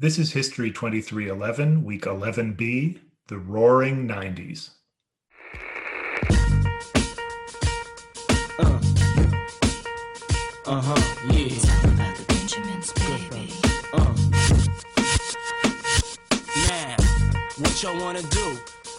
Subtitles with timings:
[0.00, 4.70] This is History 2311, Week 11B, The Roaring 90s.
[10.64, 11.48] Uh huh, yeah.
[12.14, 13.52] the Benjamins, baby.
[13.92, 14.14] Uh.
[16.68, 16.96] Now,
[17.58, 18.56] what y'all wanna do?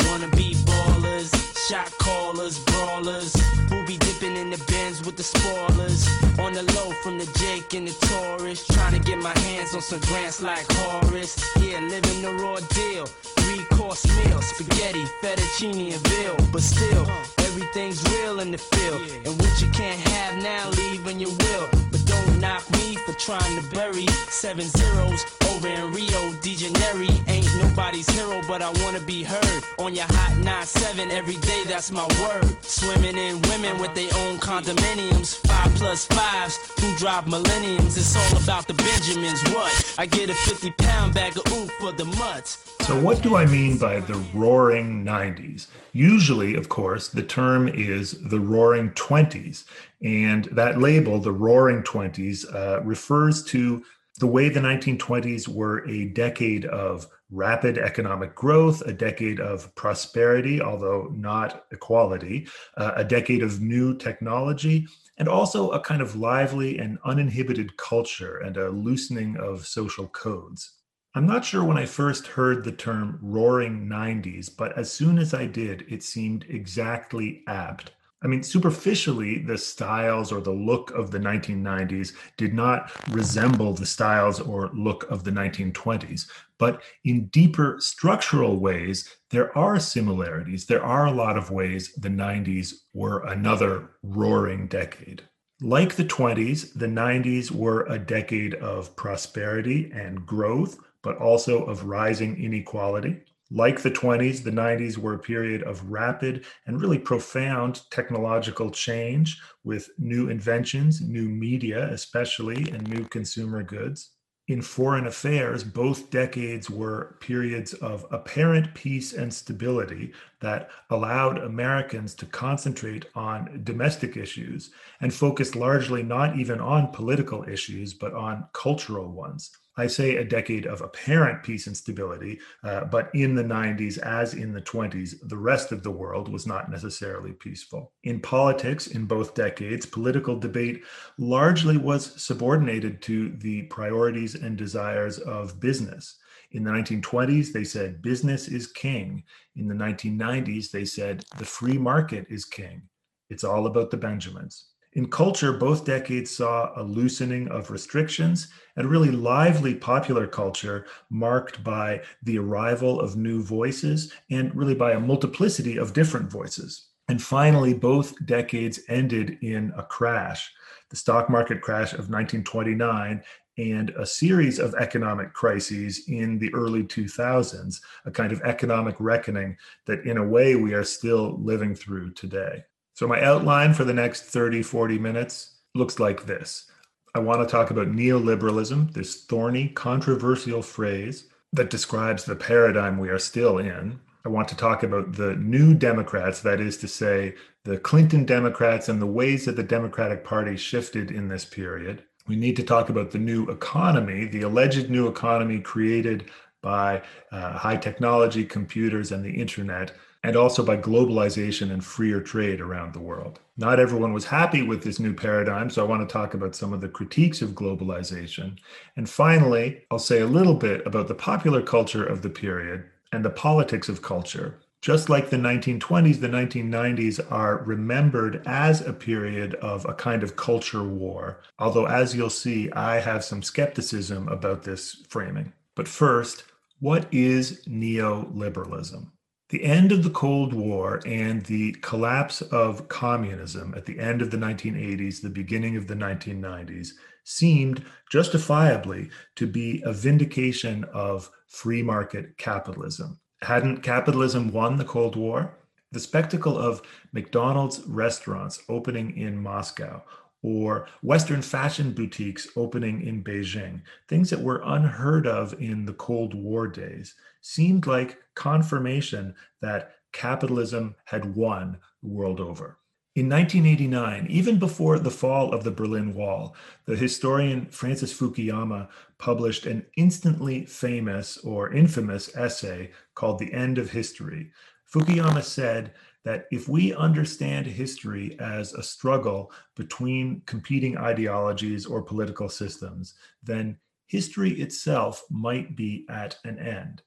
[0.09, 1.31] Wanna be ballers,
[1.69, 3.33] shot callers, brawlers,
[3.69, 6.07] who be dipping in the bins with the spoilers.
[6.39, 9.81] On the low from the Jake and the Taurus, trying to get my hands on
[9.81, 11.37] some grants like Horace.
[11.57, 13.05] Yeah, living the raw deal.
[13.05, 16.35] Three course meal, spaghetti, fettuccine, and veal.
[16.51, 17.05] But still,
[17.39, 19.01] everything's real in the field.
[19.25, 21.88] And what you can't have now, leave when you will.
[22.25, 27.13] Don't knock me for trying to bury seven zeros over in Rio de Janeiro.
[27.27, 31.63] Ain't nobody's hero, but I wanna be heard on your hot 9-7 every day.
[31.65, 32.57] That's my word.
[32.63, 37.97] Swimming in women with their own condominiums, five plus fives who drive millenniums.
[37.97, 39.41] It's all about the Benjamins.
[39.53, 39.95] What?
[39.97, 42.57] I get a 50 pound bag of ooh for the mutts.
[42.81, 45.67] So, what do I mean by the roaring 90s?
[45.99, 49.65] Usually, of course, the term is the roaring 20s.
[50.01, 53.83] And that label, the roaring 20s, uh, refers to
[54.19, 60.61] the way the 1920s were a decade of rapid economic growth, a decade of prosperity,
[60.61, 62.47] although not equality,
[62.77, 64.87] uh, a decade of new technology,
[65.17, 70.78] and also a kind of lively and uninhibited culture and a loosening of social codes.
[71.15, 75.33] I'm not sure when I first heard the term roaring 90s, but as soon as
[75.33, 77.91] I did, it seemed exactly apt.
[78.21, 83.87] I mean, superficially, the styles or the look of the 1990s did not resemble the
[83.87, 86.29] styles or look of the 1920s.
[86.59, 90.67] But in deeper structural ways, there are similarities.
[90.67, 95.23] There are a lot of ways the 90s were another roaring decade.
[95.61, 101.85] Like the 20s, the 90s were a decade of prosperity and growth but also of
[101.85, 103.21] rising inequality.
[103.51, 109.41] Like the 20s, the 90s were a period of rapid and really profound technological change
[109.63, 114.11] with new inventions, new media, especially, and new consumer goods.
[114.49, 122.15] In foreign affairs, both decades were periods of apparent peace and stability that allowed Americans
[122.15, 124.71] to concentrate on domestic issues
[125.01, 129.51] and focus largely not even on political issues, but on cultural ones.
[129.79, 134.33] I say a decade of apparent peace and stability, uh, but in the 90s, as
[134.33, 137.93] in the 20s, the rest of the world was not necessarily peaceful.
[138.03, 140.83] In politics, in both decades, political debate
[141.17, 146.17] largely was subordinated to the priorities and desires of business.
[146.51, 149.23] In the 1920s, they said business is king.
[149.55, 152.81] In the 1990s, they said the free market is king.
[153.29, 154.65] It's all about the Benjamins.
[154.93, 161.63] In culture, both decades saw a loosening of restrictions and really lively popular culture marked
[161.63, 166.87] by the arrival of new voices and really by a multiplicity of different voices.
[167.07, 170.51] And finally, both decades ended in a crash
[170.89, 173.21] the stock market crash of 1929
[173.57, 179.57] and a series of economic crises in the early 2000s, a kind of economic reckoning
[179.85, 182.63] that, in a way, we are still living through today.
[182.99, 186.69] So, my outline for the next 30, 40 minutes looks like this.
[187.15, 193.07] I want to talk about neoliberalism, this thorny, controversial phrase that describes the paradigm we
[193.07, 194.01] are still in.
[194.25, 198.89] I want to talk about the new Democrats, that is to say, the Clinton Democrats
[198.89, 202.03] and the ways that the Democratic Party shifted in this period.
[202.27, 206.25] We need to talk about the new economy, the alleged new economy created
[206.61, 209.93] by uh, high technology, computers, and the internet
[210.23, 213.39] and also by globalization and freer trade around the world.
[213.57, 216.73] Not everyone was happy with this new paradigm, so I want to talk about some
[216.73, 218.57] of the critiques of globalization.
[218.97, 223.23] And finally, I'll say a little bit about the popular culture of the period and
[223.23, 224.59] the politics of culture.
[224.81, 230.37] Just like the 1920s, the 1990s are remembered as a period of a kind of
[230.37, 231.41] culture war.
[231.59, 235.51] Although, as you'll see, I have some skepticism about this framing.
[235.75, 236.45] But first,
[236.79, 239.07] what is neoliberalism?
[239.49, 244.29] The end of the Cold War and the collapse of communism at the end of
[244.29, 246.89] the 1980s, the beginning of the 1990s,
[247.23, 253.19] seemed justifiably to be a vindication of free market capitalism.
[253.41, 255.57] Hadn't capitalism won the Cold War?
[255.91, 260.03] The spectacle of McDonald's restaurants opening in Moscow
[260.41, 266.33] or Western fashion boutiques opening in Beijing, things that were unheard of in the Cold
[266.33, 272.77] War days, seemed like confirmation that capitalism had won the world over.
[273.15, 276.55] In 1989, even before the fall of the Berlin Wall,
[276.85, 278.87] the historian Francis Fukuyama
[279.17, 284.51] published an instantly famous or infamous essay called The End of History.
[284.93, 285.93] Fukuyama said
[286.25, 293.77] that if we understand history as a struggle between competing ideologies or political systems, then
[294.07, 297.01] history itself might be at an end.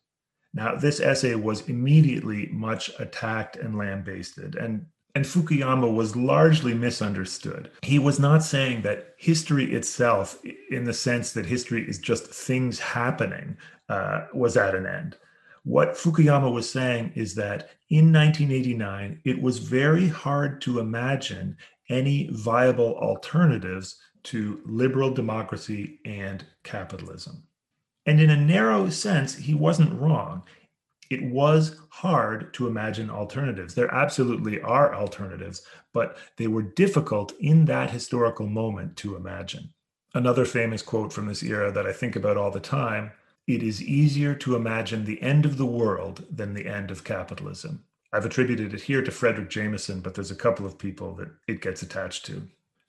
[0.55, 7.71] Now, this essay was immediately much attacked and lambasted, and and Fukuyama was largely misunderstood.
[7.83, 10.39] He was not saying that history itself,
[10.71, 13.59] in the sense that history is just things happening,
[13.91, 15.19] uh, was at an end.
[15.65, 21.57] What Fukuyama was saying is that in 1989, it was very hard to imagine
[21.89, 27.45] any viable alternatives to liberal democracy and capitalism.
[28.07, 30.43] And in a narrow sense, he wasn't wrong
[31.13, 33.75] it was hard to imagine alternatives.
[33.75, 35.61] There absolutely are alternatives,
[35.93, 39.75] but they were difficult in that historical moment to imagine.
[40.15, 43.13] Another famous quote from this era that I think about all the time
[43.47, 47.85] it is easier to imagine the end of the world than the end of capitalism.
[48.13, 51.63] I've attributed it here to Frederick Jameson, but there's a couple of people that it
[51.63, 52.43] gets attached to.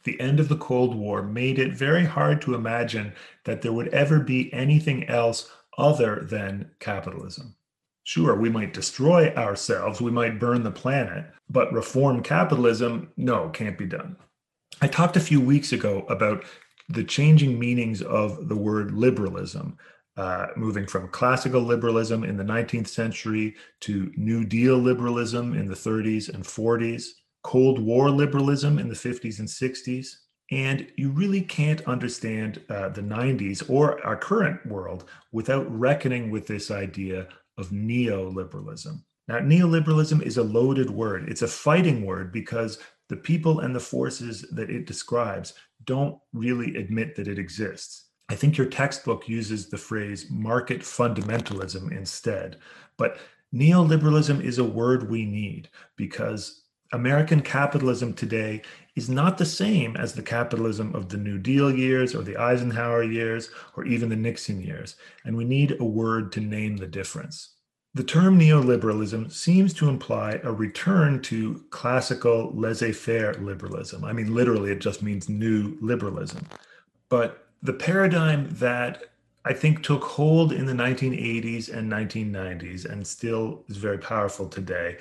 [0.03, 3.13] The end of the Cold War made it very hard to imagine
[3.45, 7.55] that there would ever be anything else other than capitalism.
[8.03, 13.77] Sure, we might destroy ourselves, we might burn the planet, but reform capitalism, no, can't
[13.77, 14.17] be done.
[14.81, 16.43] I talked a few weeks ago about
[16.89, 19.77] the changing meanings of the word liberalism,
[20.17, 25.75] uh, moving from classical liberalism in the 19th century to New Deal liberalism in the
[25.75, 27.05] 30s and 40s,
[27.43, 30.17] Cold War liberalism in the 50s and 60s.
[30.51, 36.45] And you really can't understand uh, the 90s or our current world without reckoning with
[36.45, 37.27] this idea
[37.57, 39.01] of neoliberalism.
[39.27, 41.29] Now, neoliberalism is a loaded word.
[41.29, 42.77] It's a fighting word because
[43.09, 45.53] the people and the forces that it describes
[45.85, 48.02] don't really admit that it exists.
[48.29, 52.57] I think your textbook uses the phrase market fundamentalism instead.
[52.97, 53.17] But
[53.53, 58.61] neoliberalism is a word we need because American capitalism today
[58.95, 63.03] is not the same as the capitalism of the New Deal years or the Eisenhower
[63.03, 64.95] years or even the Nixon years.
[65.25, 67.49] And we need a word to name the difference.
[67.95, 74.03] The term neoliberalism seems to imply a return to classical laissez faire liberalism.
[74.03, 76.45] I mean, literally, it just means new liberalism.
[77.09, 79.05] But the paradigm that
[79.45, 84.97] I think took hold in the 1980s and 1990s and still is very powerful today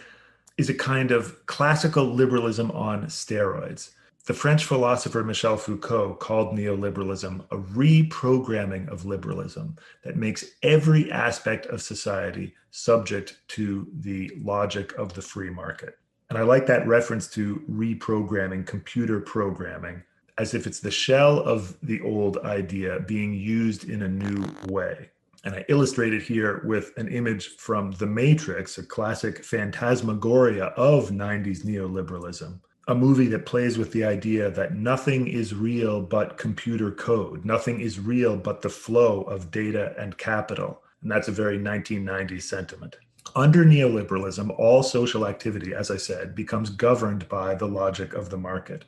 [0.56, 3.90] is a kind of classical liberalism on steroids.
[4.26, 11.66] The French philosopher Michel Foucault called neoliberalism a reprogramming of liberalism that makes every aspect
[11.66, 15.98] of society subject to the logic of the free market.
[16.30, 20.04] And I like that reference to reprogramming, computer programming,
[20.38, 25.10] as if it's the shell of the old idea being used in a new way.
[25.44, 31.10] And I illustrate it here with an image from The Matrix, a classic phantasmagoria of
[31.10, 36.92] 90s neoliberalism, a movie that plays with the idea that nothing is real but computer
[36.92, 40.82] code, nothing is real but the flow of data and capital.
[41.02, 42.96] And that's a very 1990s sentiment.
[43.34, 48.38] Under neoliberalism, all social activity, as I said, becomes governed by the logic of the
[48.38, 48.84] market.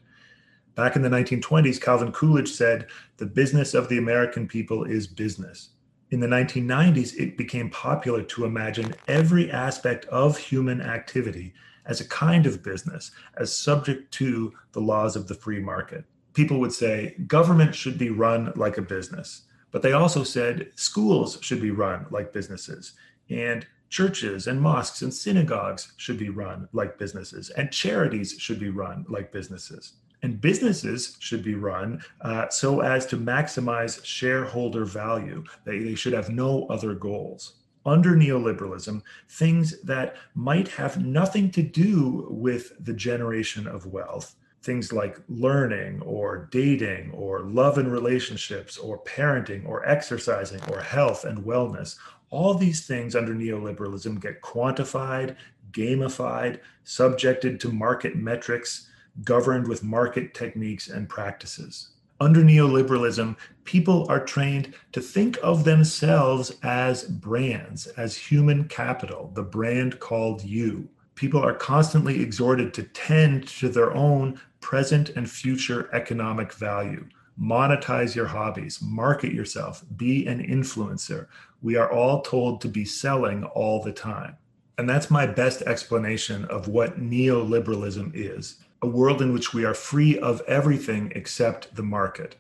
[0.75, 5.71] Back in the 1920s, Calvin Coolidge said, The business of the American people is business
[6.15, 11.53] in the 1990s, it became popular to imagine every aspect of human activity
[11.87, 16.05] as a kind of business, as subject to the laws of the free market.
[16.33, 21.37] People would say government should be run like a business, but they also said schools
[21.41, 22.93] should be run like businesses,
[23.29, 28.71] and churches and mosques and synagogues should be run like businesses, and charities should be
[28.71, 29.95] run like businesses.
[30.25, 35.45] And businesses should be run uh, so as to maximize shareholder value.
[35.67, 37.57] They, they should have no other goals.
[37.85, 44.95] Under neoliberalism, things that might have nothing to do with the generation of wealth, things
[44.95, 51.45] like learning or dating or love and relationships or parenting or exercising or health and
[51.45, 51.99] wellness,
[52.31, 55.37] all these things under neoliberalism get quantified,
[55.73, 58.89] gamified, subjected to market metrics
[59.23, 61.91] governed with market techniques and practices.
[62.21, 69.43] Under neoliberalism, people are trained to think of themselves as brands, as human capital, the
[69.43, 70.89] brand called you.
[71.17, 77.07] People are constantly exhorted to tend to their own present and future economic value.
[77.41, 81.27] Monetize your hobbies, market yourself, be an influencer.
[81.63, 84.37] We are all told to be selling all the time.
[84.79, 89.73] And that's my best explanation of what neoliberalism is a world in which we are
[89.73, 92.37] free of everything except the market.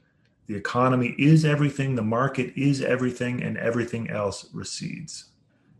[0.46, 5.30] The economy is everything, the market is everything, and everything else recedes.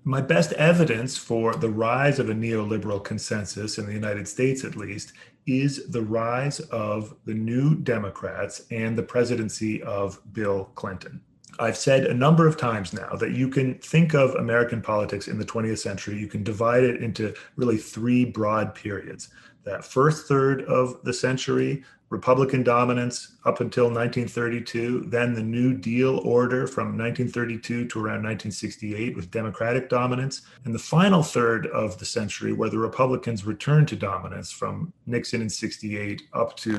[0.05, 4.75] My best evidence for the rise of a neoliberal consensus in the United States, at
[4.75, 5.13] least,
[5.47, 11.21] is the rise of the New Democrats and the presidency of Bill Clinton.
[11.59, 15.39] I've said a number of times now that you can think of American politics in
[15.39, 19.29] the 20th century, you can divide it into really three broad periods.
[19.65, 26.19] That first third of the century, Republican dominance up until 1932, then the New Deal
[26.19, 32.05] order from 1932 to around 1968 with Democratic dominance, and the final third of the
[32.05, 36.73] century where the Republicans returned to dominance from Nixon in 68 up to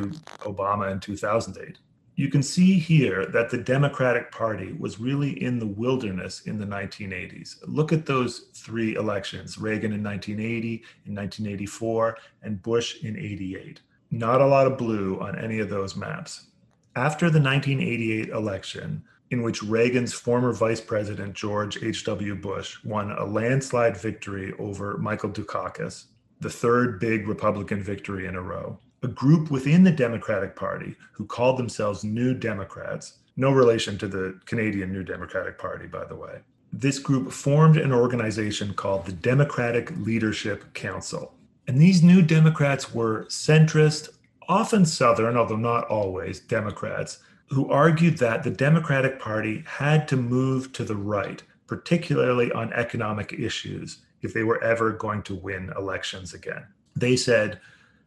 [0.43, 1.77] Obama in 2008
[2.15, 6.65] you can see here that the Democratic Party was really in the wilderness in the
[6.65, 7.57] 1980s.
[7.67, 13.81] Look at those three elections Reagan in 1980, in 1984, and Bush in 88.
[14.11, 16.47] Not a lot of blue on any of those maps.
[16.95, 22.35] After the 1988 election, in which Reagan's former vice president, George H.W.
[22.35, 26.05] Bush, won a landslide victory over Michael Dukakis,
[26.39, 31.25] the third big Republican victory in a row a group within the Democratic Party who
[31.25, 36.39] called themselves New Democrats, no relation to the Canadian New Democratic Party, by the way.
[36.71, 41.33] This group formed an organization called the Democratic Leadership Council.
[41.67, 44.09] And these New Democrats were centrist,
[44.47, 50.73] often Southern, although not always, Democrats who argued that the Democratic Party had to move
[50.73, 56.33] to the right, particularly on economic issues, if they were ever going to win elections
[56.33, 56.65] again.
[56.95, 57.59] They said,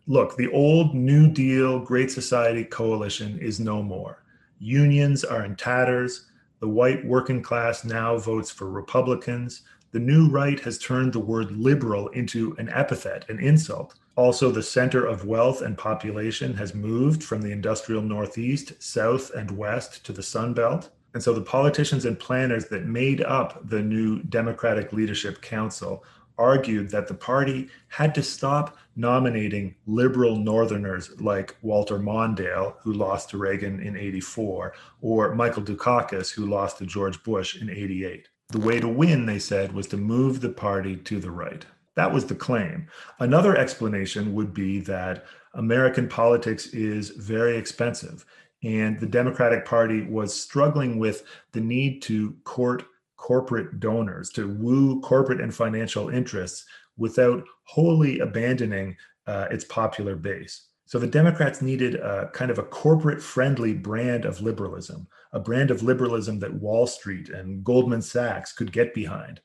[0.09, 4.25] look, the old New Deal Great Society coalition is no more.
[4.59, 6.25] Unions are in tatters.
[6.61, 9.63] The white working class now votes for Republicans.
[9.93, 13.95] The new right has turned the word liberal into an epithet, an insult.
[14.17, 19.51] Also, the center of wealth and population has moved from the industrial Northeast, South, and
[19.51, 20.89] West to the Sun Belt.
[21.15, 26.03] And so the politicians and planners that made up the new Democratic Leadership Council
[26.39, 33.31] argued that the party had to stop nominating liberal Northerners like Walter Mondale, who lost
[33.31, 38.29] to Reagan in 84, or Michael Dukakis, who lost to George Bush in 88.
[38.51, 41.67] The way to win, they said, was to move the party to the right.
[41.97, 42.89] That was the claim.
[43.19, 48.25] Another explanation would be that American politics is very expensive,
[48.63, 52.85] and the Democratic Party was struggling with the need to court
[53.19, 56.65] corporate donors, to woo corporate and financial interests
[56.97, 58.97] without wholly abandoning
[59.27, 60.69] uh, its popular base.
[60.87, 65.71] So the Democrats needed a kind of a corporate friendly brand of liberalism, a brand
[65.71, 69.43] of liberalism that Wall Street and Goldman Sachs could get behind.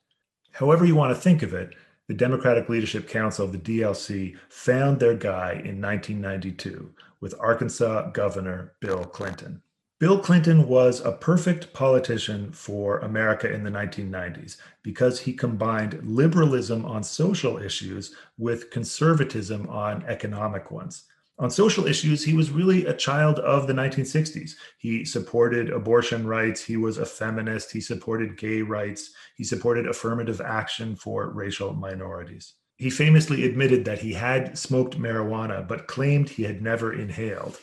[0.53, 1.75] However, you want to think of it,
[2.07, 9.03] the Democratic Leadership Council, the DLC, found their guy in 1992 with Arkansas Governor Bill
[9.03, 9.61] Clinton.
[10.03, 16.85] Bill Clinton was a perfect politician for America in the 1990s because he combined liberalism
[16.85, 21.05] on social issues with conservatism on economic ones.
[21.39, 24.55] On social issues, he was really a child of the 1960s.
[24.77, 30.41] He supported abortion rights, he was a feminist, he supported gay rights, he supported affirmative
[30.41, 32.55] action for racial minorities.
[32.75, 37.57] He famously admitted that he had smoked marijuana, but claimed he had never inhaled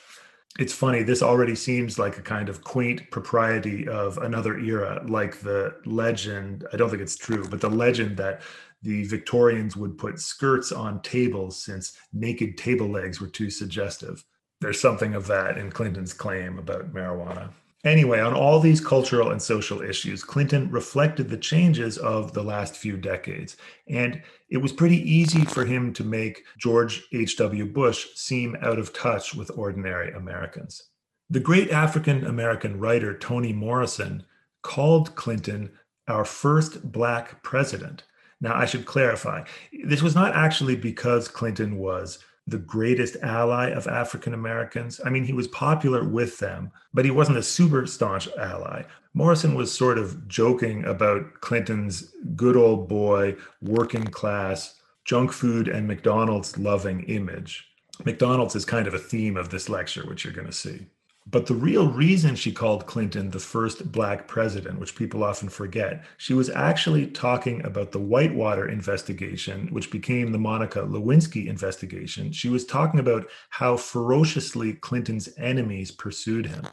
[0.59, 5.41] it's funny this already seems like a kind of quaint propriety of another era like
[5.41, 8.43] the legend i don't think it's true but the legend that
[8.83, 14.25] the victorians would put skirts on tables since naked table legs were too suggestive.
[14.61, 17.51] There's something of that in clinton's claim about marijuana
[17.85, 22.77] Anyway, on all these cultural and social issues, Clinton reflected the changes of the last
[22.77, 23.57] few decades.
[23.89, 24.21] And
[24.51, 27.65] it was pretty easy for him to make George H.W.
[27.67, 30.89] Bush seem out of touch with ordinary Americans.
[31.31, 34.25] The great African American writer Toni Morrison
[34.63, 35.71] called Clinton
[36.07, 38.03] our first Black president.
[38.43, 39.45] Now, I should clarify
[39.85, 42.19] this was not actually because Clinton was
[42.51, 45.01] the greatest ally of African Americans.
[45.05, 48.83] I mean, he was popular with them, but he wasn't a super staunch ally.
[49.15, 55.87] Morrison was sort of joking about Clinton's good old boy, working class, junk food and
[55.87, 57.67] McDonald's loving image.
[58.05, 60.87] McDonald's is kind of a theme of this lecture, which you're going to see.
[61.31, 66.05] But the real reason she called Clinton the first black president, which people often forget,
[66.17, 72.33] she was actually talking about the Whitewater investigation, which became the Monica Lewinsky investigation.
[72.33, 76.67] She was talking about how ferociously Clinton's enemies pursued him.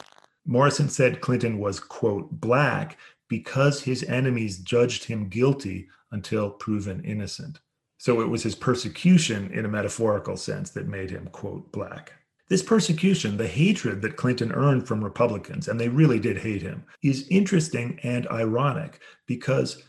[0.44, 2.98] Morrison said Clinton was, quote, black
[3.28, 7.60] because his enemies judged him guilty until proven innocent.
[7.98, 12.14] So it was his persecution in a metaphorical sense that made him, quote, black.
[12.48, 16.84] This persecution, the hatred that Clinton earned from Republicans, and they really did hate him,
[17.02, 19.82] is interesting and ironic because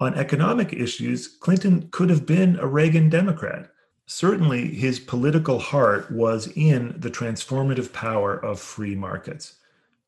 [0.00, 3.70] on economic issues, Clinton could have been a Reagan Democrat.
[4.06, 9.56] Certainly, his political heart was in the transformative power of free markets.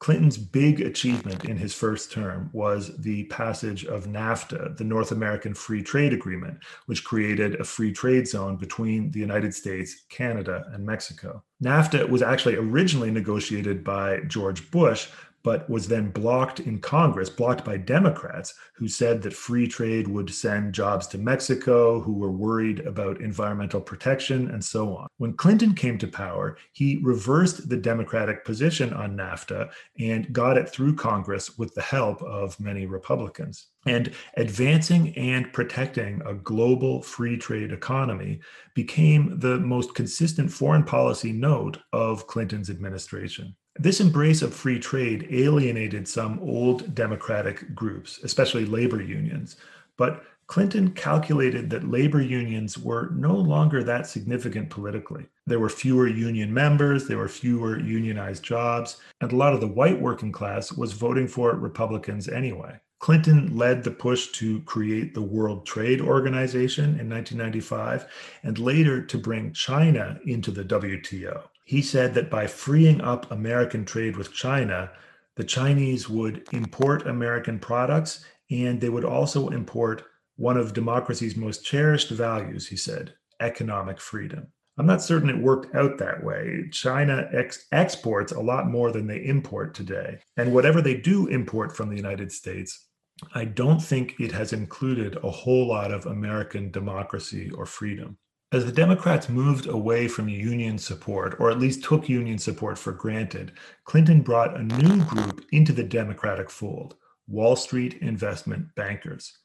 [0.00, 5.54] Clinton's big achievement in his first term was the passage of NAFTA, the North American
[5.54, 10.86] Free Trade Agreement, which created a free trade zone between the United States, Canada, and
[10.86, 11.42] Mexico.
[11.62, 15.08] NAFTA was actually originally negotiated by George Bush,
[15.48, 20.28] but was then blocked in Congress, blocked by Democrats who said that free trade would
[20.28, 25.06] send jobs to Mexico, who were worried about environmental protection, and so on.
[25.16, 30.68] When Clinton came to power, he reversed the Democratic position on NAFTA and got it
[30.68, 33.68] through Congress with the help of many Republicans.
[33.86, 38.40] And advancing and protecting a global free trade economy
[38.74, 43.56] became the most consistent foreign policy note of Clinton's administration.
[43.80, 49.56] This embrace of free trade alienated some old democratic groups, especially labor unions.
[49.96, 55.26] But Clinton calculated that labor unions were no longer that significant politically.
[55.46, 59.68] There were fewer union members, there were fewer unionized jobs, and a lot of the
[59.68, 62.80] white working class was voting for Republicans anyway.
[62.98, 68.06] Clinton led the push to create the World Trade Organization in 1995
[68.42, 73.84] and later to bring China into the WTO he said that by freeing up American
[73.84, 74.90] trade with China,
[75.36, 80.02] the Chinese would import American products and they would also import
[80.36, 84.46] one of democracy's most cherished values, he said, economic freedom.
[84.78, 86.64] I'm not certain it worked out that way.
[86.72, 90.20] China ex- exports a lot more than they import today.
[90.38, 92.86] And whatever they do import from the United States,
[93.34, 98.16] I don't think it has included a whole lot of American democracy or freedom.
[98.50, 102.92] As the Democrats moved away from union support, or at least took union support for
[102.92, 103.52] granted,
[103.84, 109.36] Clinton brought a new group into the Democratic fold Wall Street investment bankers.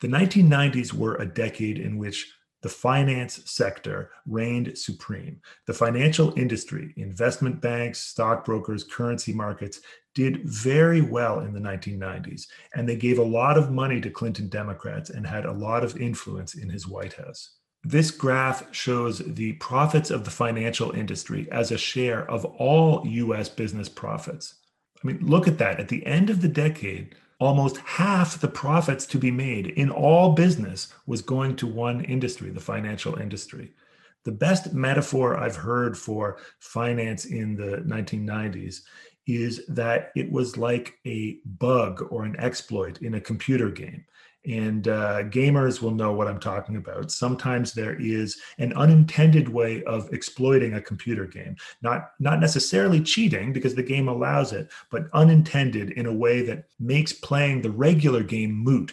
[0.00, 5.40] The 1990s were a decade in which the finance sector reigned supreme.
[5.66, 9.80] The financial industry, investment banks, stockbrokers, currency markets
[10.14, 14.48] did very well in the 1990s, and they gave a lot of money to Clinton
[14.48, 17.56] Democrats and had a lot of influence in his White House.
[17.88, 23.48] This graph shows the profits of the financial industry as a share of all US
[23.48, 24.54] business profits.
[24.96, 25.78] I mean, look at that.
[25.78, 30.32] At the end of the decade, almost half the profits to be made in all
[30.32, 33.72] business was going to one industry, the financial industry.
[34.24, 38.80] The best metaphor I've heard for finance in the 1990s
[39.28, 44.04] is that it was like a bug or an exploit in a computer game
[44.46, 47.10] and uh, gamers will know what I'm talking about.
[47.10, 53.52] Sometimes there is an unintended way of exploiting a computer game, not not necessarily cheating
[53.52, 58.22] because the game allows it, but unintended in a way that makes playing the regular
[58.22, 58.92] game moot.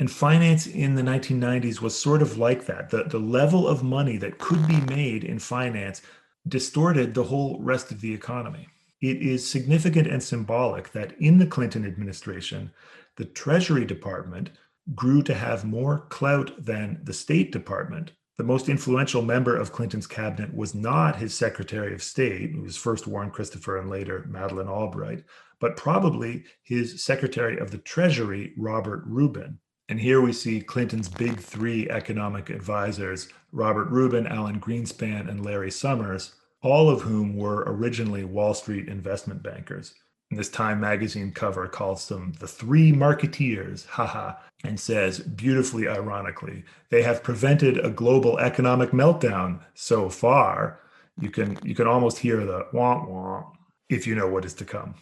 [0.00, 2.90] And finance in the 1990s was sort of like that.
[2.90, 6.02] The, the level of money that could be made in finance
[6.46, 8.68] distorted the whole rest of the economy.
[9.00, 12.72] It is significant and symbolic that in the Clinton administration,
[13.16, 14.50] the Treasury Department
[14.94, 18.12] grew to have more clout than the State Department.
[18.36, 22.76] The most influential member of Clinton's cabinet was not his Secretary of State, who was
[22.76, 25.24] first Warren Christopher and later Madeleine Albright,
[25.60, 29.58] but probably his Secretary of the Treasury, Robert Rubin.
[29.88, 35.70] And here we see Clinton's big three economic advisors Robert Rubin, Alan Greenspan, and Larry
[35.70, 39.94] Summers, all of whom were originally Wall Street investment bankers
[40.30, 47.02] this Time magazine cover calls them the three marketeers, haha, and says beautifully ironically, they
[47.02, 50.80] have prevented a global economic meltdown so far.
[51.20, 53.44] You can you can almost hear the wah wah
[53.88, 54.94] if you know what is to come.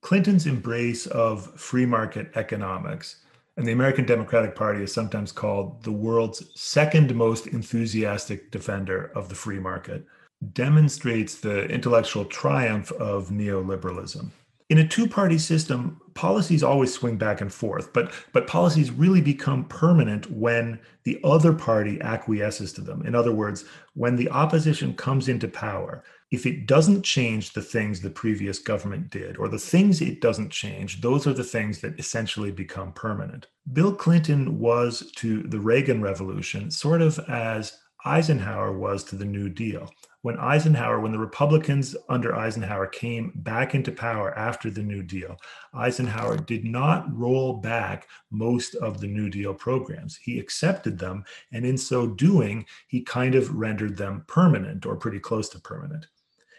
[0.00, 3.16] Clinton's embrace of free market economics
[3.56, 9.28] and the American Democratic Party is sometimes called the world's second most enthusiastic defender of
[9.28, 10.06] the free market,
[10.52, 14.30] demonstrates the intellectual triumph of neoliberalism
[14.68, 19.64] in a two-party system policies always swing back and forth but but policies really become
[19.64, 23.02] permanent when the other party acquiesces to them.
[23.06, 28.00] In other words when the opposition comes into power if it doesn't change the things
[28.00, 31.98] the previous government did or the things it doesn't change those are the things that
[31.98, 33.46] essentially become permanent.
[33.72, 39.48] Bill clinton was to the reagan revolution sort of as eisenhower was to the new
[39.48, 39.90] deal
[40.22, 45.36] when Eisenhower, when the Republicans under Eisenhower came back into power after the New Deal,
[45.74, 50.16] Eisenhower did not roll back most of the New Deal programs.
[50.16, 55.18] He accepted them, and in so doing, he kind of rendered them permanent or pretty
[55.18, 56.06] close to permanent.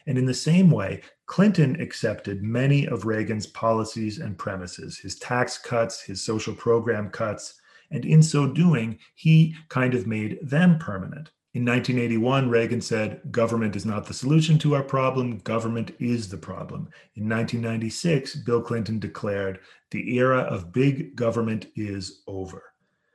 [0.05, 5.57] And in the same way, Clinton accepted many of Reagan's policies and premises, his tax
[5.57, 11.31] cuts, his social program cuts, and in so doing, he kind of made them permanent.
[11.53, 16.37] In 1981, Reagan said, Government is not the solution to our problem, government is the
[16.37, 16.89] problem.
[17.13, 19.59] In 1996, Bill Clinton declared,
[19.91, 22.63] The era of big government is over.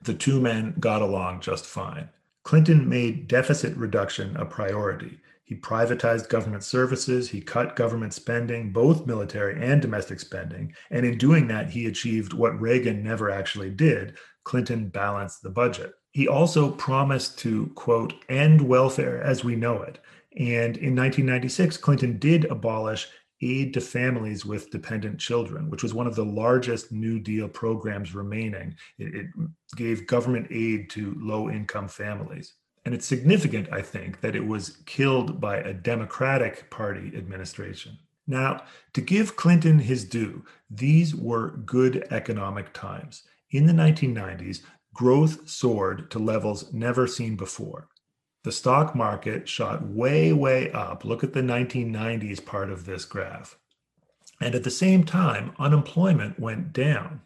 [0.02, 2.10] The two men got along just fine.
[2.44, 5.18] Clinton made deficit reduction a priority.
[5.42, 11.18] He privatized government services, he cut government spending, both military and domestic spending, and in
[11.18, 15.92] doing that, he achieved what Reagan never actually did Clinton balanced the budget.
[16.18, 20.00] He also promised to, quote, end welfare as we know it.
[20.36, 23.06] And in 1996, Clinton did abolish
[23.40, 28.16] aid to families with dependent children, which was one of the largest New Deal programs
[28.16, 28.74] remaining.
[28.98, 29.26] It, it
[29.76, 32.54] gave government aid to low income families.
[32.84, 37.96] And it's significant, I think, that it was killed by a Democratic Party administration.
[38.26, 43.22] Now, to give Clinton his due, these were good economic times.
[43.52, 44.60] In the 1990s,
[44.98, 47.86] growth soared to levels never seen before.
[48.42, 51.04] The stock market shot way, way up.
[51.04, 53.56] Look at the 1990s part of this graph.
[54.40, 57.20] And at the same time, unemployment went down.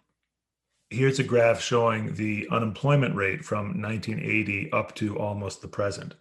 [0.91, 6.15] Here's a graph showing the unemployment rate from 1980 up to almost the present.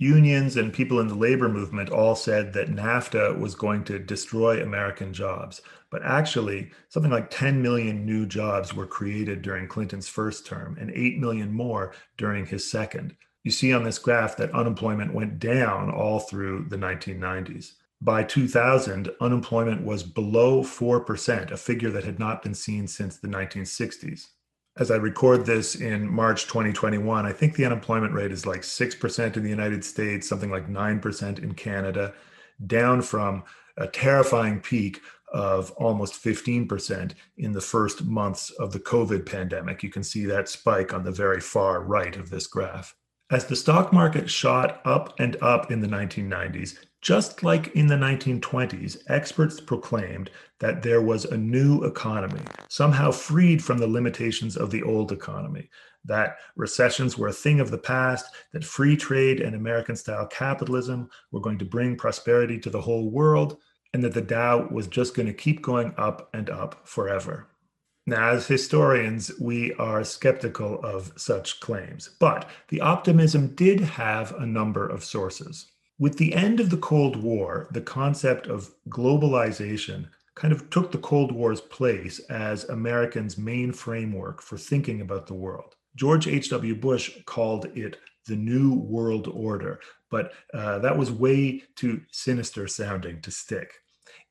[0.00, 4.62] Unions and people in the labor movement all said that NAFTA was going to destroy
[4.62, 5.60] American jobs.
[5.90, 10.92] But actually, something like 10 million new jobs were created during Clinton's first term and
[10.92, 13.16] 8 million more during his second.
[13.42, 17.72] You see on this graph that unemployment went down all through the 1990s.
[18.00, 23.26] By 2000, unemployment was below 4%, a figure that had not been seen since the
[23.26, 24.28] 1960s.
[24.78, 29.36] As I record this in March 2021, I think the unemployment rate is like 6%
[29.36, 32.14] in the United States, something like 9% in Canada,
[32.64, 33.42] down from
[33.76, 35.00] a terrifying peak
[35.32, 39.82] of almost 15% in the first months of the COVID pandemic.
[39.82, 42.94] You can see that spike on the very far right of this graph.
[43.30, 47.94] As the stock market shot up and up in the 1990s, just like in the
[47.94, 54.70] 1920s, experts proclaimed that there was a new economy, somehow freed from the limitations of
[54.70, 55.70] the old economy,
[56.04, 61.08] that recessions were a thing of the past, that free trade and American style capitalism
[61.30, 63.58] were going to bring prosperity to the whole world,
[63.94, 67.48] and that the Dow was just going to keep going up and up forever.
[68.06, 74.46] Now, as historians, we are skeptical of such claims, but the optimism did have a
[74.46, 75.66] number of sources.
[76.00, 80.98] With the end of the Cold War, the concept of globalization kind of took the
[80.98, 85.74] Cold War's place as Americans' main framework for thinking about the world.
[85.96, 86.76] George H.W.
[86.76, 93.20] Bush called it the New World Order, but uh, that was way too sinister sounding
[93.22, 93.72] to stick.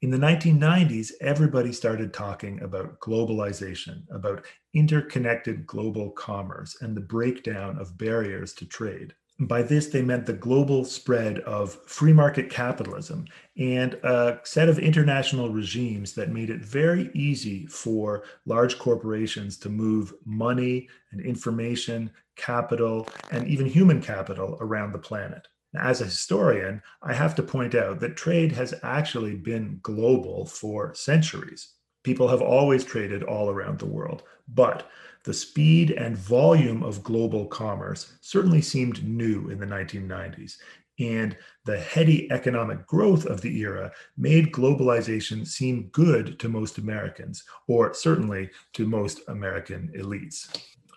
[0.02, 7.78] In the 1990s, everybody started talking about globalization, about interconnected global commerce, and the breakdown
[7.78, 9.14] of barriers to trade.
[9.40, 14.80] By this, they meant the global spread of free market capitalism and a set of
[14.80, 22.10] international regimes that made it very easy for large corporations to move money and information,
[22.36, 25.48] capital, and even human capital around the planet.
[25.76, 30.96] As a historian, I have to point out that trade has actually been global for
[30.96, 31.74] centuries.
[32.04, 34.90] People have always traded all around the world, but
[35.28, 40.56] the speed and volume of global commerce certainly seemed new in the 1990s.
[41.00, 41.36] And
[41.66, 47.94] the heady economic growth of the era made globalization seem good to most Americans, or
[47.94, 50.48] certainly to most American elites.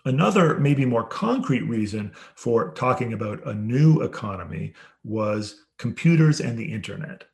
[0.05, 6.71] Another, maybe more concrete reason for talking about a new economy was computers and the
[6.71, 7.25] internet.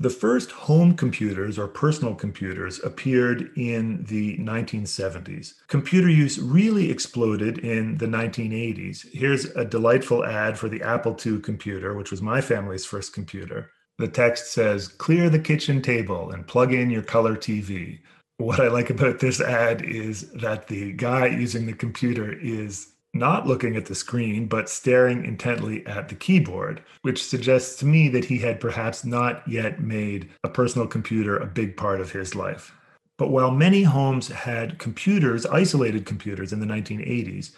[0.00, 5.52] The first home computers or personal computers appeared in the 1970s.
[5.68, 9.06] Computer use really exploded in the 1980s.
[9.12, 13.72] Here's a delightful ad for the Apple II computer, which was my family's first computer.
[13.98, 17.98] The text says, Clear the kitchen table and plug in your color TV.
[18.38, 23.46] What I like about this ad is that the guy using the computer is not
[23.46, 28.24] looking at the screen, but staring intently at the keyboard, which suggests to me that
[28.24, 32.74] he had perhaps not yet made a personal computer a big part of his life.
[33.18, 37.52] But while many homes had computers, isolated computers in the 1980s,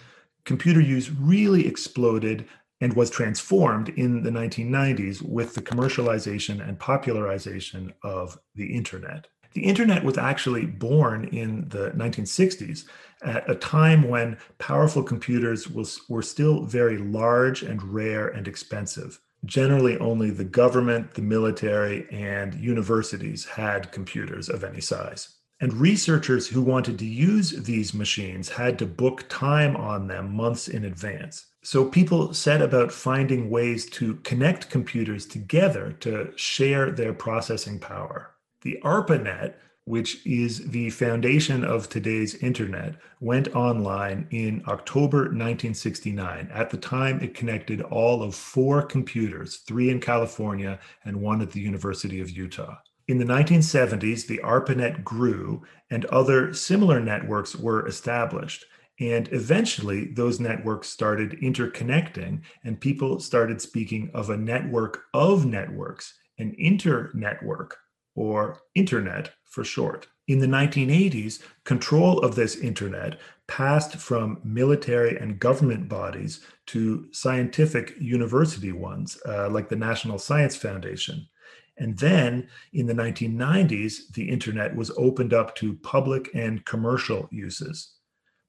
[0.44, 2.48] computer use really exploded
[2.80, 9.28] and was transformed in the 1990s with the commercialization and popularization of the internet.
[9.54, 12.84] The internet was actually born in the 1960s
[13.22, 19.20] at a time when powerful computers was, were still very large and rare and expensive.
[19.44, 25.36] Generally, only the government, the military, and universities had computers of any size.
[25.60, 30.66] And researchers who wanted to use these machines had to book time on them months
[30.68, 31.46] in advance.
[31.62, 38.31] So people set about finding ways to connect computers together to share their processing power.
[38.62, 46.48] The ARPANET, which is the foundation of today's internet, went online in October 1969.
[46.52, 51.50] At the time, it connected all of four computers, three in California and one at
[51.50, 52.76] the University of Utah.
[53.08, 58.64] In the 1970s, the ARPANET grew and other similar networks were established.
[59.00, 66.14] And eventually, those networks started interconnecting, and people started speaking of a network of networks,
[66.38, 67.72] an internetwork,
[68.14, 70.08] or internet for short.
[70.28, 77.94] In the 1980s, control of this internet passed from military and government bodies to scientific
[77.98, 81.28] university ones, uh, like the National Science Foundation.
[81.76, 87.94] And then in the 1990s, the internet was opened up to public and commercial uses.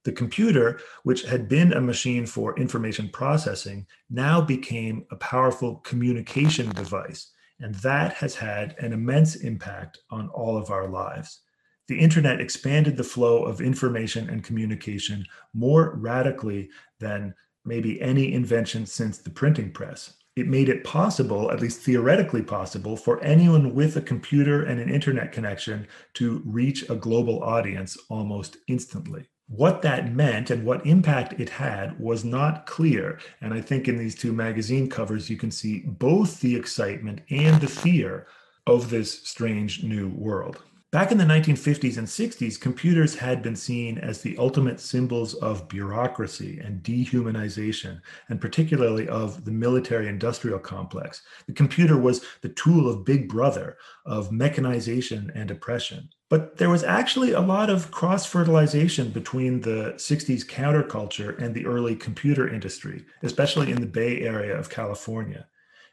[0.03, 6.69] The computer, which had been a machine for information processing, now became a powerful communication
[6.71, 7.31] device.
[7.59, 11.41] And that has had an immense impact on all of our lives.
[11.87, 17.35] The internet expanded the flow of information and communication more radically than
[17.65, 20.13] maybe any invention since the printing press.
[20.35, 24.89] It made it possible, at least theoretically possible, for anyone with a computer and an
[24.89, 29.27] internet connection to reach a global audience almost instantly.
[29.47, 33.19] What that meant and what impact it had was not clear.
[33.41, 37.61] And I think in these two magazine covers, you can see both the excitement and
[37.61, 38.27] the fear
[38.65, 40.63] of this strange new world.
[40.93, 45.67] Back in the 1950s and 60s, computers had been seen as the ultimate symbols of
[45.67, 51.23] bureaucracy and dehumanization, and particularly of the military industrial complex.
[51.47, 53.75] The computer was the tool of Big Brother,
[54.05, 56.09] of mechanization and oppression.
[56.29, 61.65] But there was actually a lot of cross fertilization between the 60s counterculture and the
[61.65, 65.47] early computer industry, especially in the Bay Area of California.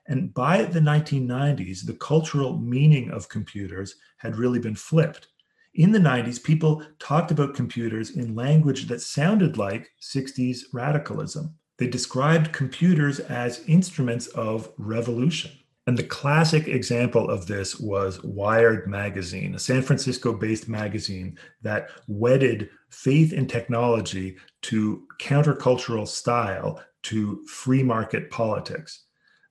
[0.07, 5.29] And by the 1990s, the cultural meaning of computers had really been flipped.
[5.75, 11.55] In the 90s, people talked about computers in language that sounded like 60s radicalism.
[11.79, 15.53] They described computers as instruments of revolution.
[15.87, 21.89] And the classic example of this was Wired Magazine, a San Francisco based magazine that
[22.07, 29.07] wedded faith in technology to countercultural style to free market politics.